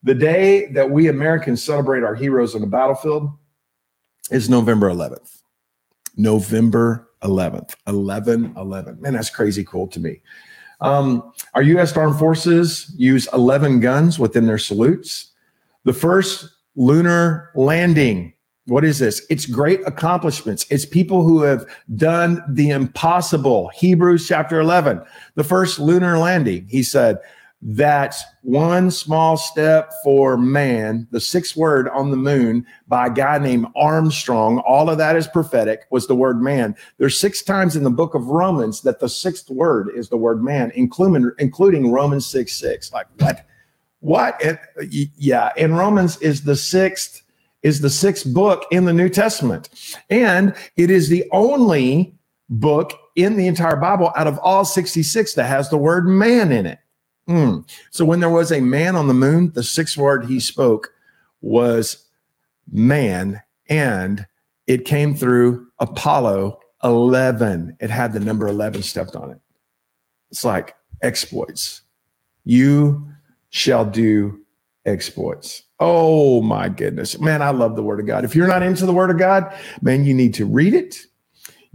the 0.04 0.16
day 0.16 0.68
that 0.74 0.90
we 0.90 1.08
Americans 1.08 1.64
celebrate 1.64 2.04
our 2.04 2.16
heroes 2.16 2.54
on 2.54 2.62
the 2.62 2.68
battlefield, 2.68 3.30
is 4.32 4.50
November 4.50 4.90
11th. 4.90 5.42
November 6.18 7.10
11th. 7.26 7.76
11 7.88 8.54
11. 8.56 9.02
Man, 9.02 9.14
that's 9.14 9.30
crazy 9.30 9.64
cool 9.64 9.88
to 9.88 10.00
me. 10.00 10.22
Um, 10.82 11.34
our 11.54 11.62
U.S. 11.62 11.96
Armed 11.96 12.20
Forces 12.20 12.94
use 12.98 13.28
11 13.34 13.80
guns 13.80 14.20
within 14.20 14.46
their 14.46 14.58
salutes. 14.58 15.32
The 15.84 15.94
first 15.94 16.50
lunar 16.76 17.52
landing. 17.56 18.34
What 18.68 18.84
is 18.84 19.00
this? 19.00 19.26
It's 19.30 19.46
great 19.46 19.82
accomplishments. 19.86 20.66
It's 20.72 20.86
people 20.86 21.24
who 21.24 21.44
have 21.44 21.66
done 21.96 22.44
the 22.50 22.72
impossible. 22.72 23.70
Hebrews 23.76 24.28
chapter 24.28 24.60
11, 24.60 25.02
the 25.36 25.44
first 25.44 25.80
lunar 25.80 26.18
landing. 26.18 26.68
He 26.68 26.82
said, 26.82 27.20
that 27.62 28.16
one 28.44 28.92
small 28.92 29.38
step 29.38 29.92
for 30.04 30.38
man, 30.38 31.08
the 31.12 31.20
sixth 31.20 31.56
word 31.56 31.90
on 31.90 32.12
the 32.12 32.18
moon 32.18 32.66
by 32.88 33.08
a 33.08 33.10
guy 33.10 33.40
named 33.40 33.66
Armstrong, 33.76 34.60
all 34.60 34.90
of 34.90 34.98
that 34.98 35.16
is 35.16 35.28
prophetic, 35.28 35.86
was 35.90 36.06
the 36.06 36.16
word 36.16 36.42
man. 36.42 36.76
There's 36.98 37.20
six 37.20 37.42
times 37.42 37.76
in 37.76 37.84
the 37.84 37.90
book 37.90 38.14
of 38.14 38.28
Romans 38.28 38.82
that 38.82 39.00
the 39.00 39.10
sixth 39.10 39.50
word 39.50 39.90
is 39.96 40.10
the 40.10 40.18
word 40.18 40.44
man, 40.44 40.72
including, 40.76 41.32
including 41.40 41.92
Romans 41.92 42.26
6 42.28 42.54
6. 42.54 42.94
Like 42.94 43.08
what? 43.20 43.46
What? 44.02 44.38
It, 44.40 44.60
yeah, 45.18 45.52
in 45.58 45.74
Romans 45.74 46.18
is 46.22 46.44
the 46.44 46.56
sixth 46.56 47.24
is 47.64 47.82
the 47.82 47.90
sixth 47.90 48.32
book 48.32 48.64
in 48.70 48.86
the 48.86 48.94
New 48.94 49.10
Testament. 49.10 49.70
And 50.12 50.54
it 50.78 50.92
is 50.92 51.10
the 51.10 51.28
only 51.32 52.14
book 52.48 52.94
in 53.16 53.38
the 53.38 53.48
entire 53.48 53.76
Bible 53.76 54.12
out 54.16 54.28
of 54.28 54.38
all 54.40 54.64
66 54.64 55.34
that 55.34 55.46
has 55.46 55.72
the 55.72 55.78
word 55.78 56.08
man 56.08 56.52
in 56.52 56.68
it. 56.68 56.78
Mm. 57.28 57.68
So 57.92 58.06
when 58.06 58.20
there 58.20 58.30
was 58.30 58.52
a 58.52 58.62
man 58.62 58.96
on 58.96 59.08
the 59.08 59.14
moon, 59.14 59.52
the 59.54 59.64
sixth 59.64 59.98
word 59.98 60.26
he 60.26 60.40
spoke 60.40 60.94
was 61.42 62.06
man, 62.72 63.42
and 63.70 64.26
it 64.68 64.86
came 64.86 65.16
through 65.16 65.68
Apollo 65.80 66.60
11. 66.84 67.78
It 67.80 67.90
had 67.90 68.14
the 68.14 68.20
number 68.20 68.48
11 68.48 68.84
stepped 68.84 69.16
on 69.16 69.32
it. 69.32 69.40
It's 70.32 70.46
like 70.46 70.76
exploits. 71.02 71.82
You 72.44 73.08
shall 73.50 73.86
do 73.86 74.40
exploits. 74.86 75.64
Oh 75.80 76.42
my 76.42 76.70
goodness. 76.70 77.20
Man, 77.20 77.42
I 77.42 77.50
love 77.50 77.76
the 77.76 77.84
word 77.84 78.00
of 78.00 78.06
God. 78.06 78.24
If 78.24 78.36
you're 78.36 78.48
not 78.48 78.64
into 78.64 78.86
the 78.86 78.94
word 78.94 79.10
of 79.10 79.18
God, 79.18 79.54
man, 79.82 80.06
you 80.06 80.14
need 80.14 80.34
to 80.36 80.46
read 80.46 80.74
it 80.74 81.06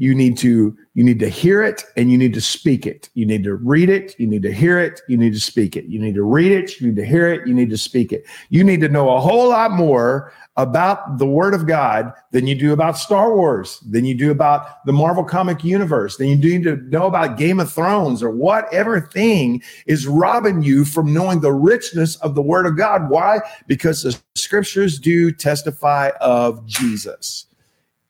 you 0.00 0.14
need 0.14 0.38
to 0.38 0.74
you 0.94 1.04
need 1.04 1.18
to 1.20 1.28
hear 1.28 1.62
it 1.62 1.84
and 1.94 2.10
you 2.10 2.16
need 2.16 2.32
to 2.32 2.40
speak 2.40 2.86
it. 2.86 3.10
You 3.12 3.26
need 3.26 3.44
to 3.44 3.54
read 3.54 3.90
it. 3.90 4.18
You 4.18 4.26
need 4.26 4.42
to 4.44 4.52
hear 4.52 4.78
it. 4.78 5.02
You 5.08 5.18
need 5.18 5.34
to 5.34 5.40
speak 5.40 5.76
it. 5.76 5.84
You 5.84 6.00
need 6.00 6.14
to 6.14 6.22
read 6.22 6.52
it. 6.52 6.80
You 6.80 6.86
need 6.86 6.96
to 6.96 7.04
hear 7.04 7.28
it. 7.28 7.46
You 7.46 7.52
need 7.52 7.68
to 7.68 7.76
speak 7.76 8.10
it. 8.10 8.24
You 8.48 8.64
need 8.64 8.80
to 8.80 8.88
know 8.88 9.14
a 9.14 9.20
whole 9.20 9.50
lot 9.50 9.72
more 9.72 10.32
about 10.56 11.18
the 11.18 11.26
word 11.26 11.52
of 11.52 11.66
god 11.66 12.12
than 12.32 12.46
you 12.46 12.54
do 12.54 12.72
about 12.72 12.96
star 12.96 13.36
wars 13.36 13.78
than 13.90 14.06
you 14.06 14.14
do 14.14 14.30
about 14.30 14.84
the 14.86 14.92
marvel 14.92 15.22
comic 15.22 15.62
universe 15.62 16.16
than 16.16 16.28
you 16.28 16.36
do 16.36 16.48
need 16.48 16.64
to 16.64 16.76
know 16.88 17.06
about 17.06 17.36
game 17.36 17.60
of 17.60 17.70
thrones 17.70 18.22
or 18.22 18.30
whatever 18.30 19.02
thing 19.02 19.62
is 19.86 20.06
robbing 20.06 20.62
you 20.62 20.84
from 20.84 21.12
knowing 21.12 21.40
the 21.40 21.52
richness 21.52 22.16
of 22.16 22.34
the 22.34 22.42
word 22.42 22.64
of 22.64 22.74
god. 22.74 23.10
Why? 23.10 23.38
Because 23.66 24.02
the 24.02 24.18
scriptures 24.34 24.98
do 24.98 25.30
testify 25.30 26.10
of 26.22 26.64
jesus 26.64 27.46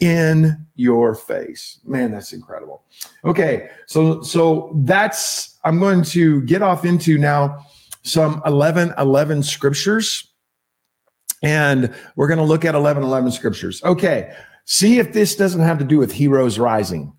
in 0.01 0.67
your 0.75 1.15
face. 1.15 1.79
Man, 1.85 2.11
that's 2.11 2.33
incredible. 2.33 2.83
Okay, 3.25 3.71
so 3.87 4.23
so 4.23 4.73
that's 4.85 5.59
I'm 5.65 5.79
going 5.79 6.03
to 6.05 6.43
get 6.43 6.63
off 6.63 6.85
into 6.85 7.19
now 7.19 7.65
some 8.03 8.43
11 8.47 8.95
11 8.99 9.43
scriptures 9.43 10.27
and 11.43 11.95
we're 12.17 12.29
going 12.29 12.39
to 12.39 12.45
look 12.45 12.65
at 12.65 12.75
11 12.75 13.03
11 13.03 13.31
scriptures. 13.33 13.83
Okay, 13.85 14.35
see 14.65 14.99
if 14.99 15.13
this 15.13 15.37
doesn't 15.37 15.61
have 15.61 15.79
to 15.79 15.85
do 15.85 15.99
with 15.99 16.13
heroes 16.13 16.59
rising. 16.59 17.13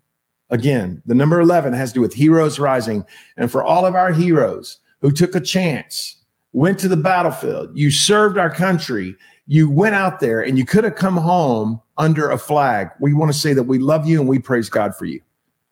Again, 0.50 1.02
the 1.06 1.14
number 1.14 1.40
11 1.40 1.72
has 1.72 1.90
to 1.90 1.94
do 1.94 2.00
with 2.00 2.14
heroes 2.14 2.58
rising 2.58 3.04
and 3.36 3.50
for 3.50 3.62
all 3.62 3.86
of 3.86 3.94
our 3.94 4.12
heroes 4.12 4.78
who 5.00 5.10
took 5.10 5.34
a 5.34 5.40
chance, 5.40 6.16
went 6.52 6.78
to 6.78 6.88
the 6.88 6.96
battlefield, 6.96 7.70
you 7.76 7.90
served 7.90 8.38
our 8.38 8.50
country, 8.50 9.16
you 9.46 9.68
went 9.68 9.94
out 9.94 10.20
there 10.20 10.40
and 10.40 10.56
you 10.56 10.64
could 10.64 10.84
have 10.84 10.94
come 10.94 11.16
home 11.16 11.80
under 11.98 12.30
a 12.30 12.38
flag. 12.38 12.90
We 13.00 13.12
want 13.12 13.32
to 13.32 13.38
say 13.38 13.52
that 13.54 13.64
we 13.64 13.78
love 13.78 14.06
you 14.06 14.20
and 14.20 14.28
we 14.28 14.38
praise 14.38 14.68
God 14.68 14.94
for 14.96 15.04
you. 15.04 15.20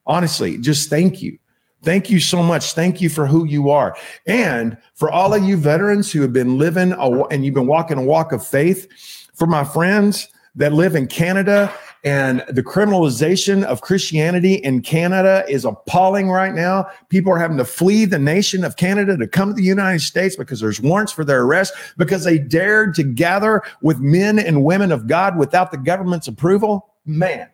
Honestly, 0.07 0.59
just 0.59 0.91
thank 0.91 1.23
you. 1.23 1.39
Thank 1.83 2.11
you 2.11 2.21
so 2.21 2.43
much. 2.43 2.75
Thank 2.75 3.01
you 3.01 3.09
for 3.09 3.27
who 3.27 3.47
you 3.47 3.71
are. 3.71 3.97
And 4.27 4.77
for 4.95 5.11
all 5.11 5.33
of 5.33 5.43
you 5.45 5.57
veterans 5.57 6.13
who 6.13 6.21
have 6.21 6.33
been 6.33 6.59
living 6.59 6.93
a, 6.93 7.25
and 7.29 7.45
you've 7.45 7.55
been 7.55 7.67
walking 7.67 7.97
a 7.97 8.03
walk 8.03 8.33
of 8.33 8.47
faith, 8.47 8.87
for 9.35 9.47
my 9.47 9.65
friends 9.65 10.29
that 10.57 10.75
live 10.75 10.95
in 10.95 11.07
Canada 11.07 11.73
and 12.03 12.43
the 12.49 12.63
criminalization 12.63 13.63
of 13.65 13.83
Christianity 13.83 14.55
in 14.55 14.81
Canada 14.81 15.45
is 15.49 15.65
appalling 15.65 16.31
right 16.31 16.55
now. 16.55 16.87
People 17.11 17.33
are 17.33 17.39
having 17.39 17.59
to 17.59 17.65
flee 17.65 18.07
the 18.07 18.19
nation 18.19 18.65
of 18.65 18.77
Canada 18.77 19.17
to 19.17 19.27
come 19.27 19.51
to 19.51 19.55
the 19.55 19.63
United 19.63 20.01
States 20.01 20.37
because 20.37 20.61
there's 20.61 20.81
warrants 20.81 21.13
for 21.13 21.25
their 21.25 21.43
arrest 21.43 21.75
because 21.99 22.25
they 22.25 22.39
dared 22.39 22.95
to 22.95 23.03
gather 23.03 23.63
with 23.83 24.01
men 24.01 24.39
and 24.39 24.65
women 24.65 24.93
of 24.93 25.07
God 25.07 25.37
without 25.37 25.71
the 25.71 25.79
government's 25.79 26.29
approval. 26.29 26.95
Man, 27.05 27.49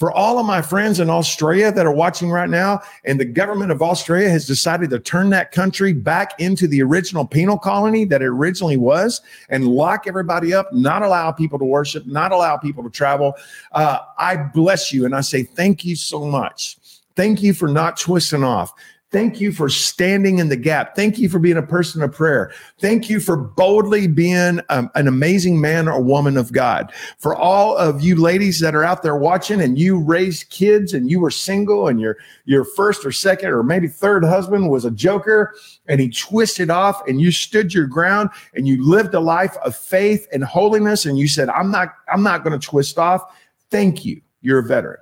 for 0.00 0.10
all 0.10 0.38
of 0.38 0.46
my 0.46 0.62
friends 0.62 0.98
in 0.98 1.10
Australia 1.10 1.70
that 1.70 1.84
are 1.84 1.92
watching 1.92 2.30
right 2.30 2.48
now, 2.48 2.80
and 3.04 3.20
the 3.20 3.24
government 3.26 3.70
of 3.70 3.82
Australia 3.82 4.30
has 4.30 4.46
decided 4.46 4.88
to 4.88 4.98
turn 4.98 5.28
that 5.28 5.52
country 5.52 5.92
back 5.92 6.32
into 6.40 6.66
the 6.66 6.82
original 6.82 7.26
penal 7.26 7.58
colony 7.58 8.06
that 8.06 8.22
it 8.22 8.28
originally 8.28 8.78
was 8.78 9.20
and 9.50 9.68
lock 9.68 10.06
everybody 10.06 10.54
up, 10.54 10.72
not 10.72 11.02
allow 11.02 11.30
people 11.30 11.58
to 11.58 11.66
worship, 11.66 12.06
not 12.06 12.32
allow 12.32 12.56
people 12.56 12.82
to 12.82 12.88
travel. 12.88 13.34
Uh, 13.72 13.98
I 14.16 14.36
bless 14.36 14.90
you 14.90 15.04
and 15.04 15.14
I 15.14 15.20
say 15.20 15.42
thank 15.42 15.84
you 15.84 15.94
so 15.94 16.24
much. 16.24 16.78
Thank 17.14 17.42
you 17.42 17.52
for 17.52 17.68
not 17.68 17.98
twisting 17.98 18.42
off. 18.42 18.72
Thank 19.12 19.40
you 19.40 19.50
for 19.50 19.68
standing 19.68 20.38
in 20.38 20.50
the 20.50 20.56
gap. 20.56 20.94
Thank 20.94 21.18
you 21.18 21.28
for 21.28 21.40
being 21.40 21.56
a 21.56 21.62
person 21.62 22.00
of 22.00 22.12
prayer. 22.12 22.52
Thank 22.78 23.10
you 23.10 23.18
for 23.18 23.36
boldly 23.36 24.06
being 24.06 24.60
um, 24.68 24.88
an 24.94 25.08
amazing 25.08 25.60
man 25.60 25.88
or 25.88 26.00
woman 26.00 26.36
of 26.36 26.52
God. 26.52 26.92
For 27.18 27.34
all 27.34 27.76
of 27.76 28.02
you 28.02 28.14
ladies 28.14 28.60
that 28.60 28.72
are 28.72 28.84
out 28.84 29.02
there 29.02 29.16
watching 29.16 29.60
and 29.60 29.76
you 29.76 29.98
raised 29.98 30.50
kids 30.50 30.94
and 30.94 31.10
you 31.10 31.18
were 31.18 31.32
single 31.32 31.88
and 31.88 32.00
your, 32.00 32.18
your 32.44 32.64
first 32.64 33.04
or 33.04 33.10
second 33.10 33.50
or 33.50 33.64
maybe 33.64 33.88
third 33.88 34.22
husband 34.22 34.70
was 34.70 34.84
a 34.84 34.92
joker 34.92 35.56
and 35.88 36.00
he 36.00 36.08
twisted 36.08 36.70
off 36.70 37.04
and 37.08 37.20
you 37.20 37.32
stood 37.32 37.74
your 37.74 37.88
ground 37.88 38.30
and 38.54 38.68
you 38.68 38.86
lived 38.86 39.12
a 39.14 39.20
life 39.20 39.56
of 39.64 39.74
faith 39.74 40.28
and 40.32 40.44
holiness 40.44 41.04
and 41.04 41.18
you 41.18 41.26
said, 41.26 41.48
I'm 41.48 41.72
not, 41.72 41.96
I'm 42.12 42.22
not 42.22 42.44
going 42.44 42.58
to 42.58 42.64
twist 42.64 42.96
off. 42.96 43.36
Thank 43.70 44.04
you. 44.04 44.20
You're 44.40 44.60
a 44.60 44.64
veteran. 44.64 45.00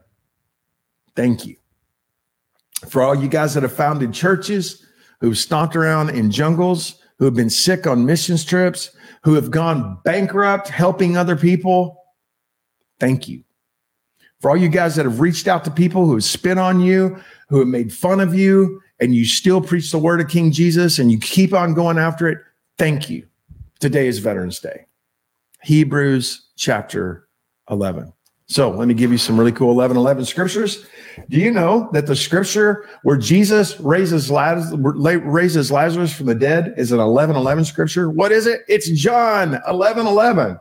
Thank 1.15 1.45
you 1.45 1.59
for 2.89 3.03
all 3.03 3.15
you 3.15 3.29
guys 3.29 3.55
that 3.55 3.63
have 3.63 3.73
founded 3.73 4.13
churches, 4.13 4.85
who've 5.21 5.39
stomped 5.39 5.75
around 5.75 6.11
in 6.11 6.31
jungles, 6.31 7.03
who 7.19 7.25
have 7.25 7.35
been 7.35 7.51
sick 7.51 7.87
on 7.87 8.07
missions 8.07 8.45
trips, 8.45 8.91
who 9.23 9.35
have 9.35 9.51
gone 9.51 9.99
bankrupt 10.05 10.69
helping 10.69 11.17
other 11.17 11.37
people, 11.37 12.05
thank 13.01 13.29
you. 13.29 13.43
For 14.41 14.51
all 14.51 14.57
you 14.57 14.69
guys 14.69 14.95
that 14.95 15.05
have 15.05 15.19
reached 15.19 15.49
out 15.49 15.65
to 15.65 15.71
people 15.71 16.07
who 16.07 16.15
have 16.15 16.25
spit 16.25 16.59
on 16.59 16.81
you, 16.81 17.21
who 17.49 17.59
have 17.59 17.69
made 17.69 17.93
fun 17.93 18.21
of 18.21 18.35
you, 18.35 18.81
and 19.01 19.15
you 19.15 19.25
still 19.25 19.61
preach 19.61 19.91
the 19.91 19.99
word 19.99 20.21
of 20.21 20.29
King 20.29 20.53
Jesus 20.53 20.99
and 20.99 21.11
you 21.11 21.19
keep 21.19 21.53
on 21.53 21.75
going 21.75 21.99
after 21.99 22.29
it, 22.29 22.39
thank 22.79 23.11
you. 23.11 23.27
Today 23.81 24.07
is 24.07 24.19
Veterans 24.19 24.61
Day. 24.61 24.87
Hebrews 25.63 26.49
chapter 26.57 27.29
11. 27.71 28.13
So 28.51 28.71
let 28.71 28.89
me 28.89 28.95
give 28.95 29.13
you 29.13 29.19
some 29.19 29.39
really 29.39 29.53
cool 29.53 29.71
11 29.71 29.97
11 29.97 30.25
scriptures. 30.25 30.87
Do 31.29 31.39
you 31.39 31.51
know 31.51 31.91
that 31.93 32.07
the 32.07 32.17
scripture 32.17 32.89
where 33.03 33.19
Jesus 33.19 33.79
raises 33.79 34.31
Lazarus, 34.31 34.75
raises 34.75 35.71
Lazarus 35.71 36.15
from 36.15 36.27
the 36.27 36.35
dead 36.35 36.73
is 36.79 36.91
an 36.91 36.99
11 36.99 37.37
11 37.37 37.67
scripture? 37.67 38.09
What 38.09 38.33
is 38.33 38.47
it? 38.47 38.63
It's 38.67 38.89
John 38.91 39.61
11 39.69 40.07
11. 40.07 40.59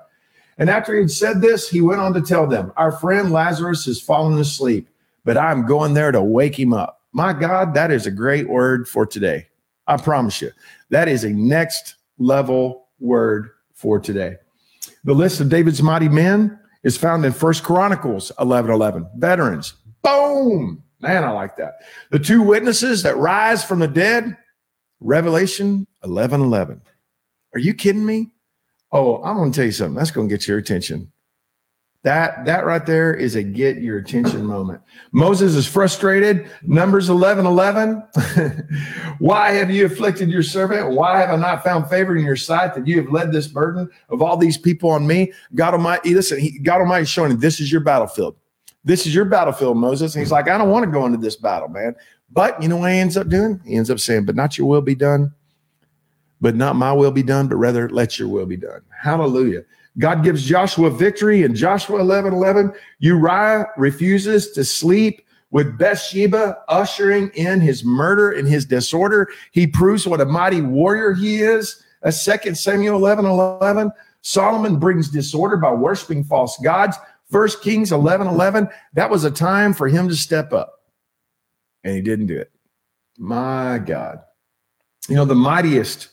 And 0.57 0.69
after 0.69 0.95
he 0.95 1.01
had 1.01 1.11
said 1.11 1.41
this, 1.41 1.69
he 1.69 1.79
went 1.79 2.01
on 2.01 2.13
to 2.13 2.21
tell 2.21 2.45
them, 2.45 2.73
Our 2.75 2.91
friend 2.91 3.31
Lazarus 3.31 3.85
has 3.85 4.01
fallen 4.01 4.37
asleep, 4.37 4.89
but 5.23 5.37
I'm 5.37 5.65
going 5.65 5.93
there 5.93 6.11
to 6.11 6.21
wake 6.21 6.59
him 6.59 6.73
up. 6.73 7.01
My 7.13 7.31
God, 7.31 7.73
that 7.75 7.89
is 7.89 8.05
a 8.05 8.11
great 8.11 8.49
word 8.49 8.87
for 8.87 9.05
today. 9.05 9.47
I 9.87 9.95
promise 9.95 10.41
you, 10.41 10.51
that 10.89 11.07
is 11.07 11.23
a 11.23 11.29
next 11.29 11.95
level 12.17 12.87
word 12.99 13.51
for 13.73 13.97
today. 13.97 14.35
The 15.05 15.13
list 15.13 15.39
of 15.39 15.47
David's 15.47 15.81
mighty 15.81 16.09
men 16.09 16.56
is 16.83 16.97
found 16.97 17.25
in 17.25 17.31
First 17.31 17.63
Chronicles 17.63 18.31
11 18.39 18.71
11. 18.71 19.07
Veterans, 19.17 19.73
boom. 20.03 20.83
Man, 20.99 21.23
I 21.23 21.31
like 21.31 21.57
that. 21.57 21.75
The 22.11 22.19
two 22.19 22.41
witnesses 22.41 23.03
that 23.03 23.17
rise 23.17 23.63
from 23.63 23.79
the 23.79 23.87
dead, 23.87 24.35
Revelation 24.99 25.85
11 26.03 26.41
11. 26.41 26.81
Are 27.53 27.59
you 27.59 27.73
kidding 27.73 28.05
me? 28.05 28.31
Oh, 28.91 29.21
I'm 29.23 29.35
going 29.35 29.51
to 29.51 29.55
tell 29.55 29.65
you 29.65 29.71
something. 29.71 29.95
That's 29.95 30.11
going 30.11 30.29
to 30.29 30.33
get 30.33 30.47
your 30.47 30.57
attention. 30.57 31.11
That 32.03 32.45
that 32.45 32.65
right 32.65 32.85
there 32.85 33.13
is 33.13 33.35
a 33.35 33.43
get 33.43 33.77
your 33.77 33.97
attention 33.97 34.45
moment. 34.45 34.81
Moses 35.11 35.55
is 35.55 35.67
frustrated. 35.67 36.49
Numbers 36.63 37.09
11 37.09 37.45
11. 37.45 38.03
Why 39.19 39.51
have 39.51 39.71
you 39.71 39.85
afflicted 39.85 40.29
your 40.29 40.43
servant? 40.43 40.91
Why 40.91 41.19
have 41.19 41.31
I 41.31 41.35
not 41.35 41.63
found 41.63 41.89
favor 41.89 42.15
in 42.15 42.23
your 42.23 42.35
sight 42.35 42.75
that 42.75 42.87
you 42.87 43.01
have 43.01 43.11
led 43.11 43.31
this 43.31 43.47
burden 43.47 43.89
of 44.09 44.21
all 44.21 44.37
these 44.37 44.57
people 44.57 44.91
on 44.91 45.07
me? 45.07 45.33
God 45.55 45.73
Almighty, 45.73 46.13
listen, 46.13 46.39
he, 46.39 46.59
God 46.59 46.81
Almighty 46.81 47.03
is 47.03 47.09
showing 47.09 47.31
him 47.31 47.39
this 47.39 47.59
is 47.59 47.71
your 47.71 47.81
battlefield. 47.81 48.37
This 48.85 49.05
is 49.05 49.13
your 49.13 49.25
battlefield, 49.25 49.75
Moses. 49.75 50.15
And 50.15 50.21
he's 50.21 50.31
like, 50.31 50.47
I 50.47 50.57
don't 50.57 50.69
want 50.69 50.85
to 50.85 50.91
go 50.91 51.05
into 51.05 51.17
this 51.17 51.35
battle, 51.35 51.67
man. 51.67 51.93
But 52.31 52.61
you 52.61 52.69
know 52.69 52.77
what 52.77 52.91
he 52.91 52.99
ends 52.99 53.17
up 53.17 53.27
doing? 53.27 53.59
He 53.65 53.75
ends 53.75 53.89
up 53.89 53.99
saying, 53.99 54.25
But 54.25 54.35
not 54.35 54.57
your 54.57 54.67
will 54.67 54.81
be 54.81 54.95
done, 54.95 55.33
but 56.39 56.55
not 56.55 56.75
my 56.75 56.93
will 56.93 57.11
be 57.11 57.23
done, 57.23 57.47
but 57.47 57.55
rather 57.57 57.89
let 57.89 58.19
your 58.19 58.27
will 58.27 58.45
be 58.45 58.57
done. 58.57 58.81
Hallelujah. 59.01 59.63
God 59.99 60.23
gives 60.23 60.43
Joshua 60.43 60.89
victory 60.89 61.43
in 61.43 61.55
Joshua 61.55 61.99
11 61.99 62.33
11. 62.33 62.73
Uriah 62.99 63.65
refuses 63.77 64.51
to 64.51 64.63
sleep 64.63 65.21
with 65.49 65.77
Bathsheba, 65.77 66.57
ushering 66.67 67.29
in 67.33 67.61
his 67.61 67.83
murder 67.83 68.31
and 68.31 68.47
his 68.47 68.65
disorder. 68.65 69.29
He 69.51 69.65
proves 69.65 70.05
what 70.05 70.21
a 70.21 70.25
mighty 70.25 70.61
warrior 70.61 71.13
he 71.13 71.37
is. 71.37 71.83
A 72.03 72.11
second 72.11 72.55
Samuel 72.55 72.95
11 72.97 73.25
11. 73.25 73.91
Solomon 74.21 74.77
brings 74.77 75.09
disorder 75.09 75.57
by 75.57 75.71
worshiping 75.71 76.23
false 76.23 76.57
gods. 76.63 76.97
First 77.31 77.61
Kings 77.61 77.91
11 77.91 78.27
11. 78.27 78.69
That 78.93 79.09
was 79.09 79.23
a 79.23 79.31
time 79.31 79.73
for 79.73 79.87
him 79.87 80.07
to 80.09 80.15
step 80.15 80.53
up. 80.53 80.81
And 81.83 81.95
he 81.95 82.01
didn't 82.01 82.27
do 82.27 82.37
it. 82.37 82.51
My 83.17 83.79
God. 83.79 84.19
You 85.09 85.15
know, 85.15 85.25
the 85.25 85.35
mightiest 85.35 86.09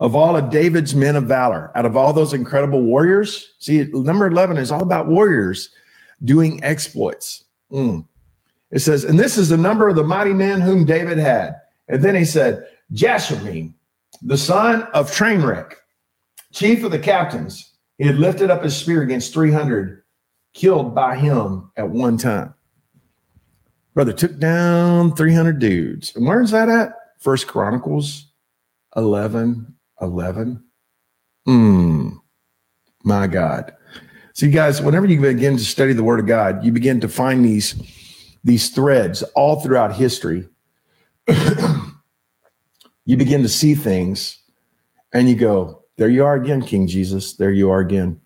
of 0.00 0.14
all 0.14 0.36
of 0.36 0.50
David's 0.50 0.94
men 0.94 1.16
of 1.16 1.24
valor, 1.24 1.72
out 1.74 1.86
of 1.86 1.96
all 1.96 2.12
those 2.12 2.32
incredible 2.32 2.82
warriors. 2.82 3.54
See, 3.58 3.84
number 3.92 4.26
11 4.26 4.56
is 4.56 4.70
all 4.70 4.82
about 4.82 5.08
warriors 5.08 5.70
doing 6.24 6.62
exploits. 6.62 7.44
Mm. 7.72 8.06
It 8.70 8.80
says, 8.80 9.04
and 9.04 9.18
this 9.18 9.36
is 9.36 9.48
the 9.48 9.56
number 9.56 9.88
of 9.88 9.96
the 9.96 10.04
mighty 10.04 10.32
men 10.32 10.60
whom 10.60 10.84
David 10.84 11.18
had. 11.18 11.56
And 11.88 12.02
then 12.02 12.14
he 12.14 12.24
said, 12.24 12.66
Jashobeam, 12.92 13.74
the 14.22 14.38
son 14.38 14.82
of 14.94 15.10
Trainwreck, 15.10 15.74
chief 16.52 16.84
of 16.84 16.90
the 16.90 16.98
captains, 16.98 17.72
he 17.96 18.06
had 18.06 18.16
lifted 18.16 18.50
up 18.50 18.62
his 18.62 18.76
spear 18.76 19.02
against 19.02 19.32
300, 19.32 20.02
killed 20.54 20.94
by 20.94 21.16
him 21.16 21.70
at 21.76 21.88
one 21.88 22.18
time. 22.18 22.54
Brother 23.94 24.12
took 24.12 24.38
down 24.38 25.16
300 25.16 25.58
dudes. 25.58 26.14
And 26.14 26.24
where's 26.26 26.52
that 26.52 26.68
at? 26.68 26.92
First 27.18 27.48
Chronicles 27.48 28.26
11, 28.96 29.74
11. 30.00 30.62
Hmm. 31.46 32.10
My 33.04 33.26
God. 33.26 33.74
See, 34.34 34.50
guys, 34.50 34.80
whenever 34.80 35.06
you 35.06 35.20
begin 35.20 35.56
to 35.56 35.64
study 35.64 35.92
the 35.92 36.04
Word 36.04 36.20
of 36.20 36.26
God, 36.26 36.64
you 36.64 36.72
begin 36.72 37.00
to 37.00 37.08
find 37.08 37.44
these, 37.44 37.74
these 38.44 38.70
threads 38.70 39.22
all 39.34 39.60
throughout 39.60 39.96
history. 39.96 40.48
you 41.28 43.16
begin 43.16 43.42
to 43.42 43.48
see 43.48 43.74
things 43.74 44.38
and 45.12 45.28
you 45.28 45.34
go, 45.34 45.84
there 45.96 46.08
you 46.08 46.24
are 46.24 46.36
again, 46.36 46.62
King 46.62 46.86
Jesus. 46.86 47.34
There 47.34 47.50
you 47.50 47.70
are 47.70 47.80
again. 47.80 48.20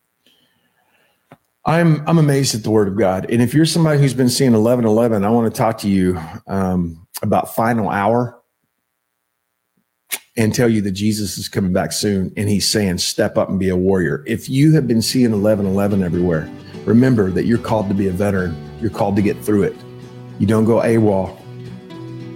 I'm 1.65 2.07
I'm 2.09 2.19
amazed 2.19 2.55
at 2.55 2.65
the 2.65 2.71
Word 2.71 2.89
of 2.89 2.99
God, 2.99 3.31
and 3.31 3.41
if 3.41 3.55
you're 3.55 3.67
somebody 3.67 4.01
who's 4.01 4.15
been 4.15 4.29
seeing 4.29 4.53
11:11, 4.53 5.25
I 5.25 5.31
want 5.31 5.53
to 5.53 5.57
talk 5.57 5.79
to 5.79 5.89
you 5.89 6.21
um, 6.49 7.07
about 7.23 7.55
final 7.55 7.89
hour 7.89 8.42
and 10.37 10.55
tell 10.55 10.69
you 10.69 10.81
that 10.83 10.93
Jesus 10.93 11.37
is 11.39 11.49
coming 11.49 11.73
back 11.73 11.93
soon, 11.93 12.33
and 12.37 12.49
He's 12.49 12.67
saying, 12.67 12.99
"Step 12.99 13.37
up 13.37 13.49
and 13.49 13.59
be 13.59 13.69
a 13.69 13.77
warrior." 13.77 14.23
If 14.27 14.49
you 14.49 14.73
have 14.73 14.87
been 14.87 15.03
seeing 15.03 15.33
11:11 15.33 16.03
everywhere, 16.03 16.49
remember 16.85 17.31
that 17.31 17.45
you're 17.45 17.59
called 17.59 17.89
to 17.89 17.95
be 17.95 18.09
a 18.09 18.13
veteran. 18.13 18.55
You're 18.81 18.91
called 18.91 19.17
to 19.17 19.23
get 19.23 19.43
through 19.43 19.65
it. 19.65 19.77
You 20.39 20.47
don't 20.47 20.65
go 20.65 20.81
AWOL. 20.81 21.37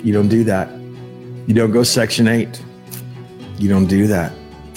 You 0.04 0.12
don't 0.12 0.28
do 0.28 0.44
that. 0.44 0.68
You 1.46 1.54
don't 1.54 1.72
go 1.72 1.82
Section 1.82 2.28
Eight. 2.28 2.60
You 3.58 3.68
don't 3.68 3.86
do 3.86 4.06
that. 4.08 4.32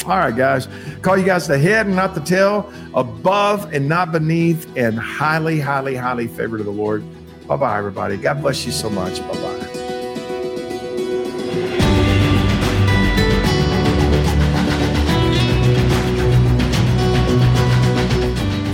All 0.05 0.17
right, 0.17 0.35
guys. 0.35 0.67
Call 1.01 1.17
you 1.17 1.25
guys 1.25 1.47
the 1.47 1.59
head 1.59 1.85
and 1.85 1.95
not 1.95 2.15
the 2.15 2.21
tail, 2.21 2.71
above 2.93 3.73
and 3.73 3.87
not 3.87 4.11
beneath, 4.11 4.65
and 4.77 4.97
highly, 4.97 5.59
highly, 5.59 5.95
highly 5.95 6.27
favored 6.27 6.61
of 6.61 6.65
the 6.65 6.71
Lord. 6.71 7.03
Bye 7.47 7.57
bye, 7.57 7.77
everybody. 7.77 8.17
God 8.17 8.41
bless 8.41 8.65
you 8.65 8.71
so 8.71 8.89
much. 8.89 9.19
Bye 9.21 9.33
bye. 9.33 9.48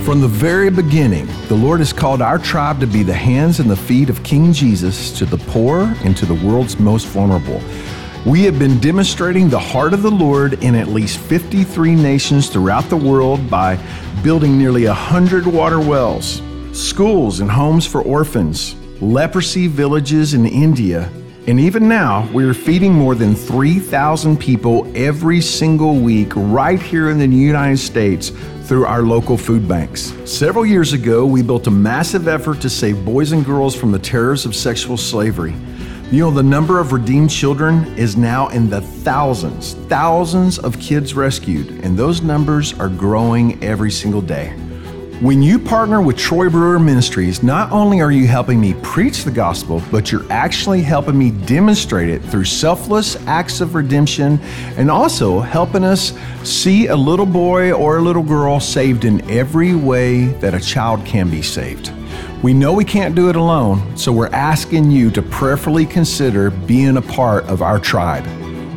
From 0.06 0.20
the 0.20 0.28
very 0.28 0.70
beginning, 0.70 1.26
the 1.48 1.56
Lord 1.56 1.80
has 1.80 1.92
called 1.92 2.22
our 2.22 2.38
tribe 2.38 2.78
to 2.78 2.86
be 2.86 3.02
the 3.02 3.12
hands 3.12 3.58
and 3.58 3.68
the 3.68 3.74
feet 3.74 4.08
of 4.08 4.22
King 4.22 4.52
Jesus 4.52 5.10
to 5.18 5.24
the 5.24 5.36
poor 5.36 5.92
and 6.04 6.16
to 6.16 6.24
the 6.24 6.46
world's 6.46 6.78
most 6.78 7.08
vulnerable. 7.08 7.60
We 8.24 8.44
have 8.44 8.56
been 8.56 8.78
demonstrating 8.78 9.48
the 9.48 9.58
heart 9.58 9.92
of 9.92 10.02
the 10.02 10.10
Lord 10.12 10.62
in 10.62 10.76
at 10.76 10.86
least 10.86 11.18
53 11.18 11.96
nations 11.96 12.48
throughout 12.48 12.88
the 12.88 12.96
world 12.96 13.50
by 13.50 13.80
building 14.22 14.56
nearly 14.56 14.86
100 14.86 15.44
water 15.44 15.80
wells, 15.80 16.40
schools 16.70 17.40
and 17.40 17.50
homes 17.50 17.84
for 17.84 18.00
orphans, 18.00 18.76
leprosy 19.00 19.66
villages 19.66 20.34
in 20.34 20.46
India, 20.46 21.10
and 21.48 21.60
even 21.60 21.88
now, 21.88 22.28
we 22.32 22.44
are 22.44 22.52
feeding 22.52 22.92
more 22.92 23.14
than 23.14 23.34
3,000 23.36 24.36
people 24.36 24.90
every 24.96 25.40
single 25.40 25.94
week 25.94 26.32
right 26.34 26.82
here 26.82 27.08
in 27.08 27.18
the 27.18 27.26
United 27.26 27.78
States 27.78 28.32
through 28.64 28.84
our 28.84 29.02
local 29.02 29.36
food 29.36 29.68
banks. 29.68 30.12
Several 30.24 30.66
years 30.66 30.92
ago, 30.92 31.24
we 31.24 31.42
built 31.42 31.68
a 31.68 31.70
massive 31.70 32.26
effort 32.26 32.60
to 32.62 32.68
save 32.68 33.04
boys 33.04 33.30
and 33.30 33.44
girls 33.44 33.76
from 33.76 33.92
the 33.92 33.98
terrors 33.98 34.44
of 34.44 34.56
sexual 34.56 34.96
slavery. 34.96 35.54
You 36.10 36.24
know, 36.24 36.30
the 36.32 36.42
number 36.42 36.80
of 36.80 36.92
redeemed 36.92 37.30
children 37.30 37.86
is 37.96 38.16
now 38.16 38.48
in 38.48 38.68
the 38.68 38.80
thousands, 38.80 39.74
thousands 39.88 40.58
of 40.58 40.80
kids 40.80 41.14
rescued, 41.14 41.84
and 41.84 41.96
those 41.96 42.22
numbers 42.22 42.76
are 42.80 42.88
growing 42.88 43.62
every 43.62 43.92
single 43.92 44.20
day. 44.20 44.52
When 45.20 45.42
you 45.42 45.58
partner 45.58 46.02
with 46.02 46.18
Troy 46.18 46.50
Brewer 46.50 46.78
Ministries, 46.78 47.42
not 47.42 47.72
only 47.72 48.02
are 48.02 48.12
you 48.12 48.26
helping 48.26 48.60
me 48.60 48.74
preach 48.82 49.24
the 49.24 49.30
gospel, 49.30 49.82
but 49.90 50.12
you're 50.12 50.30
actually 50.30 50.82
helping 50.82 51.18
me 51.18 51.30
demonstrate 51.30 52.10
it 52.10 52.22
through 52.22 52.44
selfless 52.44 53.16
acts 53.26 53.62
of 53.62 53.74
redemption 53.74 54.38
and 54.76 54.90
also 54.90 55.40
helping 55.40 55.84
us 55.84 56.12
see 56.44 56.88
a 56.88 56.96
little 56.96 57.24
boy 57.24 57.72
or 57.72 57.96
a 57.96 58.02
little 58.02 58.22
girl 58.22 58.60
saved 58.60 59.06
in 59.06 59.22
every 59.30 59.74
way 59.74 60.26
that 60.40 60.52
a 60.52 60.60
child 60.60 61.02
can 61.06 61.30
be 61.30 61.40
saved. 61.40 61.90
We 62.42 62.52
know 62.52 62.74
we 62.74 62.84
can't 62.84 63.14
do 63.14 63.30
it 63.30 63.36
alone, 63.36 63.96
so 63.96 64.12
we're 64.12 64.26
asking 64.34 64.90
you 64.90 65.10
to 65.12 65.22
prayerfully 65.22 65.86
consider 65.86 66.50
being 66.50 66.98
a 66.98 67.02
part 67.02 67.44
of 67.44 67.62
our 67.62 67.80
tribe. 67.80 68.26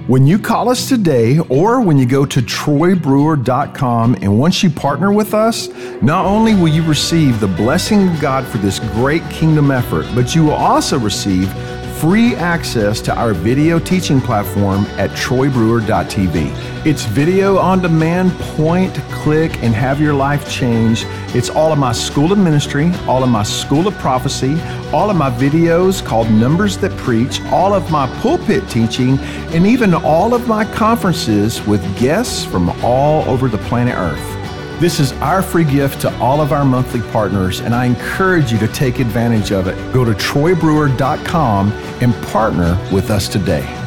When 0.09 0.25
you 0.25 0.39
call 0.39 0.69
us 0.69 0.89
today 0.89 1.37
or 1.49 1.81
when 1.81 1.99
you 1.99 2.07
go 2.07 2.25
to 2.25 2.41
troybrewer.com 2.41 4.15
and 4.15 4.39
once 4.39 4.63
you 4.63 4.71
partner 4.71 5.13
with 5.13 5.35
us, 5.35 5.67
not 6.01 6.25
only 6.25 6.55
will 6.55 6.67
you 6.67 6.81
receive 6.81 7.39
the 7.39 7.47
blessing 7.47 8.09
of 8.09 8.19
God 8.19 8.43
for 8.43 8.57
this 8.57 8.79
great 8.79 9.21
kingdom 9.29 9.69
effort, 9.69 10.07
but 10.15 10.33
you 10.33 10.45
will 10.45 10.55
also 10.55 10.97
receive 10.97 11.47
free 11.99 12.33
access 12.35 13.01
to 13.01 13.13
our 13.13 13.33
video 13.33 13.77
teaching 13.77 14.21
platform 14.21 14.85
at 14.97 15.09
troybrewer.tv. 15.11 16.85
It's 16.85 17.03
video 17.03 17.57
on 17.57 17.81
demand, 17.81 18.31
point, 18.55 18.95
click, 19.11 19.61
and 19.61 19.75
have 19.75 19.99
your 19.99 20.13
life 20.13 20.49
change. 20.49 21.03
It's 21.35 21.49
all 21.49 21.73
of 21.73 21.77
my 21.77 21.91
school 21.91 22.31
of 22.31 22.37
ministry, 22.37 22.93
all 23.05 23.21
of 23.21 23.29
my 23.29 23.43
school 23.43 23.85
of 23.85 23.97
prophecy, 23.97 24.57
all 24.93 25.09
of 25.09 25.17
my 25.17 25.29
videos 25.29 26.03
called 26.03 26.31
Numbers 26.31 26.77
That 26.77 26.95
Preach, 26.99 27.41
all 27.47 27.73
of 27.73 27.91
my 27.91 28.07
pulpit 28.21 28.69
teaching, 28.69 29.19
and 29.53 29.67
even 29.67 29.93
all 29.93 30.33
of 30.33 30.47
my 30.47 30.63
conferences 30.73 31.61
with 31.67 31.83
guests 31.99 32.45
from 32.45 32.69
all 32.81 33.27
over 33.29 33.49
the 33.49 33.57
planet 33.57 33.95
Earth. 33.95 34.28
This 34.79 35.01
is 35.01 35.11
our 35.13 35.41
free 35.41 35.65
gift 35.65 35.99
to 36.01 36.19
all 36.19 36.39
of 36.39 36.53
our 36.53 36.63
monthly 36.63 37.01
partners, 37.11 37.59
and 37.59 37.75
I 37.75 37.83
encourage 37.83 38.53
you 38.53 38.57
to 38.59 38.67
take 38.69 38.99
advantage 38.99 39.51
of 39.51 39.67
it. 39.67 39.75
Go 39.93 40.05
to 40.05 40.11
troybrewer.com 40.11 41.71
and 42.01 42.13
partner 42.27 42.79
with 42.89 43.11
us 43.11 43.27
today. 43.27 43.78